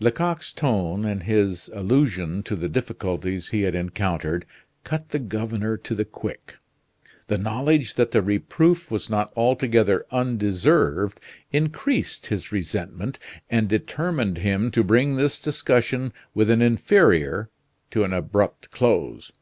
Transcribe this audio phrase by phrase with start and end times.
[0.00, 4.44] Lecoq's tone, and his allusion to the difficulties he had encountered,
[4.84, 6.56] cut the governor to the quick.
[7.28, 11.20] The knowledge that the reproof was not altogether undeserved
[11.52, 17.48] increased his resentment and determined him to bring this discussion with an inferior
[17.92, 19.32] to an abrupt close.